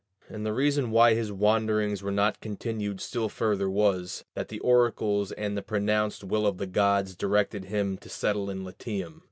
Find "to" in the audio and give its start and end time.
7.99-8.09